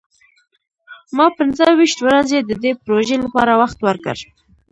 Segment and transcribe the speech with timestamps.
[1.17, 4.17] ما پنځه ویشت ورځې د دې پروژې لپاره وخت ورکړ.